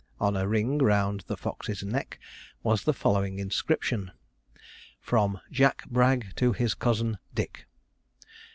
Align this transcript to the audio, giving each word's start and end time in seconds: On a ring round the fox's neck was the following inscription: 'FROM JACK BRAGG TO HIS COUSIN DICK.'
On 0.19 0.35
a 0.35 0.47
ring 0.47 0.79
round 0.79 1.19
the 1.27 1.37
fox's 1.37 1.83
neck 1.83 2.17
was 2.63 2.85
the 2.85 2.91
following 2.95 3.37
inscription: 3.37 4.09
'FROM 4.99 5.39
JACK 5.51 5.85
BRAGG 5.91 6.33
TO 6.35 6.53
HIS 6.53 6.73
COUSIN 6.73 7.19
DICK.' 7.35 7.67